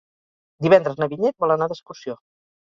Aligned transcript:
Divendres 0.65 0.97
na 1.01 1.09
Vinyet 1.11 1.37
vol 1.45 1.55
anar 1.57 1.69
d'excursió. 1.73 2.19